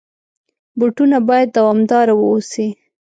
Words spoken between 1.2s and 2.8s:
باید دوامدار واوسي.